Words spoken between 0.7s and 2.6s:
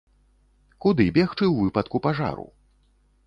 Куды бегчы ў выпадку пажару?